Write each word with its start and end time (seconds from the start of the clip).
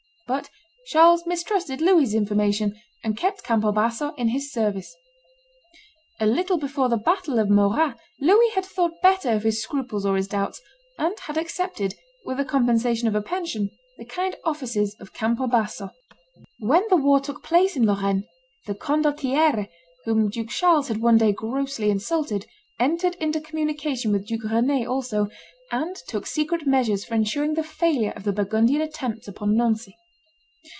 But 0.27 0.49
Charles 0.85 1.25
mistrusted 1.27 1.81
Louis's 1.81 2.13
information, 2.15 2.79
and 3.03 3.17
kept 3.17 3.43
Campo 3.43 3.73
Basso 3.73 4.13
in 4.13 4.29
his 4.29 4.49
service. 4.49 4.95
A 6.21 6.25
little 6.25 6.57
before 6.57 6.87
the 6.87 6.95
battle 6.95 7.37
of 7.37 7.49
Morat 7.49 7.97
Louis 8.17 8.47
had 8.55 8.63
thought 8.63 9.01
better 9.01 9.31
of 9.31 9.43
his 9.43 9.61
scruples 9.61 10.05
or 10.05 10.15
his 10.15 10.29
doubts, 10.29 10.61
and 10.97 11.19
had 11.19 11.35
accepted, 11.35 11.95
with 12.23 12.37
the 12.37 12.45
compensation 12.45 13.09
of 13.09 13.15
a 13.15 13.21
pension, 13.21 13.71
the 13.97 14.05
kind 14.05 14.37
offices 14.45 14.95
of 15.01 15.11
Campo 15.13 15.47
Basso. 15.47 15.89
When 16.59 16.85
the 16.89 16.95
war 16.95 17.19
took 17.19 17.43
place 17.43 17.75
in 17.75 17.85
Lorraine, 17.85 18.23
the 18.67 18.73
condottiere, 18.75 19.67
whom 20.05 20.29
Duke 20.29 20.47
Charles 20.47 20.87
had 20.87 21.01
one 21.01 21.17
day 21.17 21.33
grossly 21.33 21.89
insulted, 21.89 22.45
entered 22.79 23.15
into 23.15 23.41
communication 23.41 24.13
with 24.13 24.27
Duke 24.27 24.45
Rend 24.45 24.87
also, 24.87 25.27
and 25.73 25.93
took 26.07 26.25
secret 26.25 26.65
measures 26.65 27.03
for 27.03 27.15
insuring 27.15 27.55
the 27.55 27.63
failure 27.65 28.13
of 28.15 28.23
the 28.23 28.31
Burgundian 28.31 28.79
attempts 28.79 29.27
upon 29.27 29.57
Nancy. 29.57 29.97